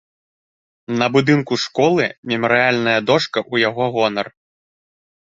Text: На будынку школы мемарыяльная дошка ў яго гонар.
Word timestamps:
На 0.99 1.07
будынку 1.17 1.53
школы 1.63 2.07
мемарыяльная 2.31 2.95
дошка 3.09 3.39
ў 3.53 3.65
яго 3.67 3.83
гонар. 3.99 4.27